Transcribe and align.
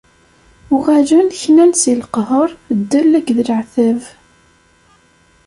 Uɣalen 0.75 1.27
knan 1.41 1.71
si 1.81 1.93
leqher, 1.99 2.49
ddel 2.79 3.11
akked 3.17 3.37
leɛtab. 3.47 4.01